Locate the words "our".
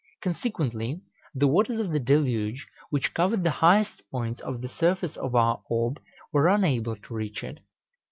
5.35-5.61